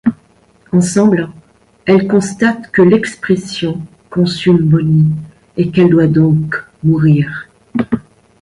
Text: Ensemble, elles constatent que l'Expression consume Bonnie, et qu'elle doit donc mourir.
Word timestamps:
Ensemble, 0.71 1.29
elles 1.85 2.07
constatent 2.07 2.71
que 2.71 2.81
l'Expression 2.81 3.85
consume 4.09 4.57
Bonnie, 4.57 5.11
et 5.57 5.69
qu'elle 5.69 5.89
doit 5.91 6.07
donc 6.07 6.55
mourir. 6.83 7.47